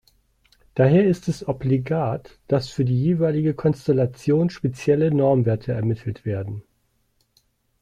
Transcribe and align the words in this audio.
Daher 0.73 1.05
ist 1.07 1.27
es 1.27 1.47
obligat, 1.47 2.39
dass 2.47 2.69
für 2.69 2.83
die 2.83 2.99
jeweilige 2.99 3.53
Konstellation 3.53 4.49
spezielle 4.49 5.13
Normwerte 5.13 5.73
ermittelt 5.73 6.25
werden. 6.25 6.63